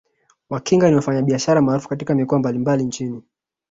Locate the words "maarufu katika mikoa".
1.61-2.39